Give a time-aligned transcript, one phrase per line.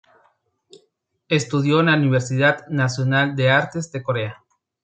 [1.29, 4.43] Estudió en la Universidad Nacional de Artes de Corea.